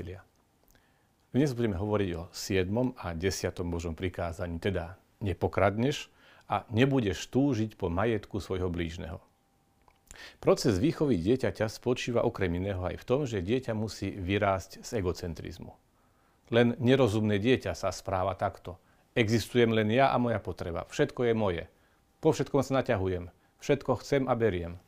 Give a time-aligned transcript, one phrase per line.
[0.00, 0.24] priatelia.
[1.36, 2.72] Dnes budeme hovoriť o 7.
[2.96, 3.20] a 10.
[3.68, 6.08] Božom prikázaní, teda nepokradneš
[6.48, 9.20] a nebudeš túžiť po majetku svojho blížneho.
[10.40, 15.76] Proces výchovy dieťaťa spočíva okrem iného aj v tom, že dieťa musí vyrásť z egocentrizmu.
[16.48, 18.80] Len nerozumné dieťa sa správa takto.
[19.12, 20.88] Existujem len ja a moja potreba.
[20.88, 21.64] Všetko je moje.
[22.24, 23.28] Po všetkom sa naťahujem.
[23.60, 24.80] Všetko chcem a beriem.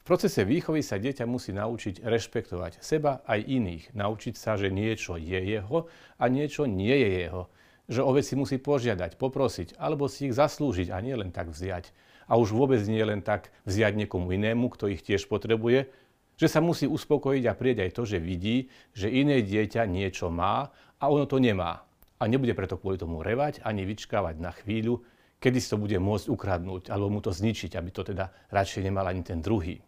[0.00, 3.84] V procese výchovy sa dieťa musí naučiť rešpektovať seba aj iných.
[3.92, 7.42] Naučiť sa, že niečo je jeho a niečo nie je jeho.
[7.90, 11.92] Že o veci musí požiadať, poprosiť, alebo si ich zaslúžiť a nie len tak vziať.
[12.32, 15.92] A už vôbec nie len tak vziať niekomu inému, kto ich tiež potrebuje,
[16.40, 20.72] že sa musí uspokojiť a prieť aj to, že vidí, že iné dieťa niečo má
[20.96, 21.84] a ono to nemá.
[22.16, 25.04] A nebude preto kvôli tomu revať ani vyčkávať na chvíľu,
[25.44, 29.04] kedy si to bude môcť ukradnúť alebo mu to zničiť, aby to teda radšej nemal
[29.04, 29.84] ani ten druhý.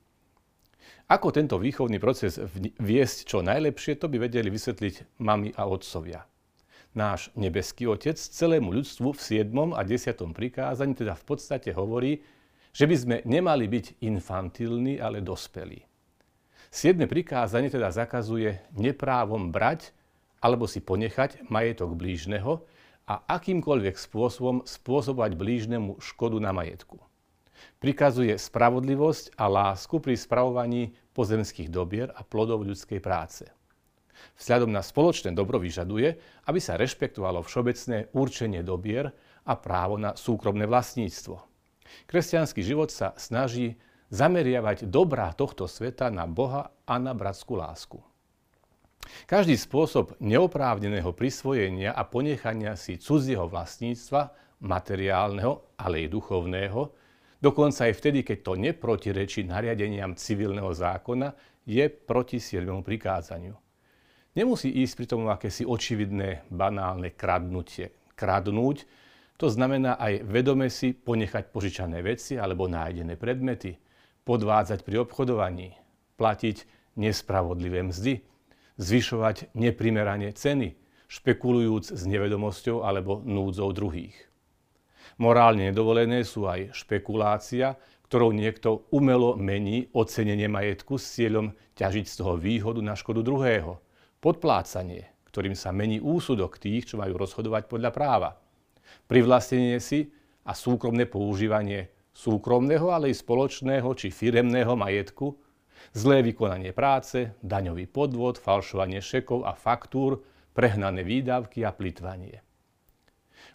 [1.12, 2.40] Ako tento výchovný proces
[2.80, 6.24] viesť čo najlepšie, to by vedeli vysvetliť mami a otcovia.
[6.92, 9.76] Náš nebeský Otec celému ľudstvu v 7.
[9.76, 10.32] a 10.
[10.32, 12.20] prikázaní teda v podstate hovorí,
[12.72, 15.84] že by sme nemali byť infantilní, ale dospelí.
[16.72, 16.96] 7.
[17.04, 19.92] prikázanie teda zakazuje neprávom brať
[20.40, 22.64] alebo si ponechať majetok blížneho
[23.04, 27.00] a akýmkoľvek spôsobom spôsobovať blížnemu škodu na majetku
[27.78, 33.44] prikazuje spravodlivosť a lásku pri spravovaní pozemských dobier a plodov ľudskej práce.
[34.38, 36.14] Vzhľadom na spoločné dobro vyžaduje,
[36.46, 39.10] aby sa rešpektovalo všeobecné určenie dobier
[39.42, 41.42] a právo na súkromné vlastníctvo.
[42.06, 43.76] Kresťanský život sa snaží
[44.12, 47.98] zameriavať dobrá tohto sveta na Boha a na bratskú lásku.
[49.26, 54.30] Každý spôsob neoprávneného prisvojenia a ponechania si cudzieho vlastníctva,
[54.62, 57.01] materiálneho, ale i duchovného,
[57.42, 61.34] Dokonca aj vtedy, keď to neprotirečí nariadeniam civilného zákona,
[61.66, 62.62] je proti 7.
[62.86, 63.58] prikázaniu.
[64.38, 67.90] Nemusí ísť pri tomu akési očividné, banálne kradnutie.
[68.14, 68.86] Kradnúť,
[69.36, 73.74] to znamená aj vedome si ponechať požičané veci alebo nájdené predmety,
[74.22, 75.74] podvádzať pri obchodovaní,
[76.14, 76.56] platiť
[76.94, 78.22] nespravodlivé mzdy,
[78.78, 80.78] zvyšovať neprimerane ceny,
[81.10, 84.31] špekulujúc s nevedomosťou alebo núdzou druhých.
[85.20, 87.76] Morálne nedovolené sú aj špekulácia,
[88.08, 93.80] ktorou niekto umelo mení ocenenie majetku s cieľom ťažiť z toho výhodu na škodu druhého.
[94.20, 98.30] Podplácanie, ktorým sa mení úsudok tých, čo majú rozhodovať podľa práva.
[99.08, 100.12] Privlastnenie si
[100.44, 105.32] a súkromné používanie súkromného, ale i spoločného či firemného majetku,
[105.96, 110.20] zlé vykonanie práce, daňový podvod, falšovanie šekov a faktúr,
[110.52, 112.44] prehnané výdavky a plitvanie.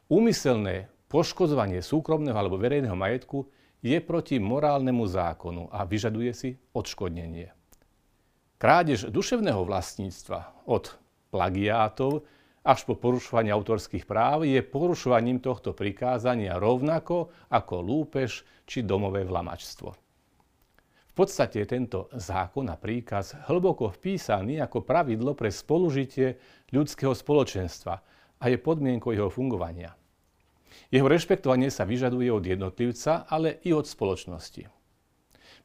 [0.10, 3.48] Úmyselné Poškodzovanie súkromného alebo verejného majetku
[3.80, 7.56] je proti morálnemu zákonu a vyžaduje si odškodnenie.
[8.58, 10.98] Krádež duševného vlastníctva od
[11.30, 12.26] plagiátov
[12.68, 19.90] až po porušovanie autorských práv je porušovaním tohto prikázania rovnako ako lúpež či domové vlamačstvo.
[21.08, 26.36] V podstate je tento zákon a príkaz hlboko vpísaný ako pravidlo pre spolužitie
[26.76, 27.96] ľudského spoločenstva
[28.38, 29.96] a je podmienkou jeho fungovania.
[30.92, 34.68] Jeho rešpektovanie sa vyžaduje od jednotlivca, ale i od spoločnosti.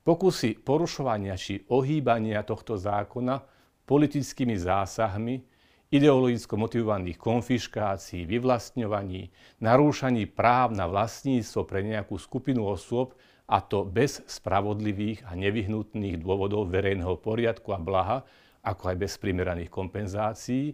[0.03, 3.39] Pokusy porušovania či ohýbania tohto zákona
[3.87, 5.39] politickými zásahmi,
[5.93, 9.31] ideologicko motivovaných konfiškácií, vyvlastňovaní,
[9.63, 13.15] narúšaní práv na vlastníctvo pre nejakú skupinu osôb,
[13.53, 18.25] a to bez spravodlivých a nevyhnutných dôvodov verejného poriadku a blaha,
[18.65, 20.73] ako aj bez primeraných kompenzácií,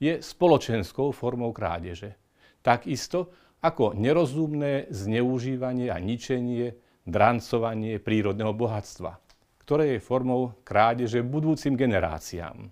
[0.00, 2.16] je spoločenskou formou krádeže.
[2.64, 6.76] Takisto ako nerozumné zneužívanie a ničenie,
[7.08, 9.16] drancovanie prírodného bohatstva,
[9.64, 12.68] ktoré je formou krádeže budúcim generáciám.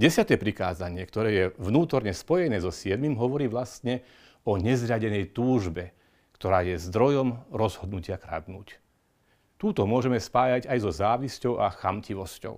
[0.00, 4.00] Desiate prikázanie, ktoré je vnútorne spojené so siedmým, hovorí vlastne
[4.48, 5.92] o nezriadenej túžbe,
[6.40, 8.80] ktorá je zdrojom rozhodnutia kradnúť.
[9.60, 12.56] Túto môžeme spájať aj so závisťou a chamtivosťou.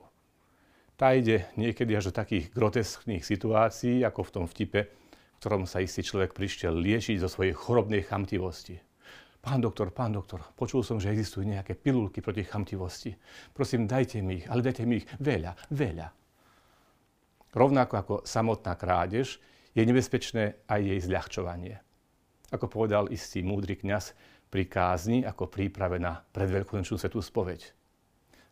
[0.94, 5.01] Tá ide niekedy až do takých groteskných situácií, ako v tom vtipe
[5.42, 8.78] ktorom sa istý človek prišiel liečiť zo svojej chorobnej chamtivosti.
[9.42, 13.10] Pán doktor, pán doktor, počul som, že existujú nejaké pilulky proti chamtivosti.
[13.50, 16.08] Prosím, dajte mi ich, ale dajte mi ich veľa, veľa.
[17.58, 19.42] Rovnako ako samotná krádež,
[19.74, 21.74] je nebezpečné aj jej zľahčovanie.
[22.54, 24.14] Ako povedal istý múdry kňaz
[24.46, 27.66] pri kázni ako príprave na predveľkonočnú svetú spoveď.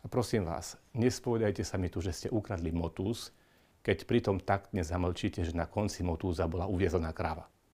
[0.03, 3.31] A prosím vás, nespovedajte sa mi tu, že ste ukradli motús,
[3.81, 7.49] keď pritom taktne zamlčíte, že na konci motúza bola uviezaná kráva.